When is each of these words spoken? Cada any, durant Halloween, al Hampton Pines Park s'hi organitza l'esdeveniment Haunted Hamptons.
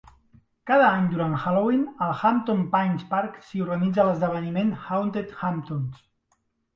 Cada 0.69 0.85
any, 0.91 1.03
durant 1.09 1.35
Halloween, 1.41 1.83
al 2.05 2.15
Hampton 2.21 2.63
Pines 2.71 3.03
Park 3.11 3.37
s'hi 3.49 3.61
organitza 3.65 4.07
l'esdeveniment 4.07 4.73
Haunted 4.87 5.37
Hamptons. 5.43 6.01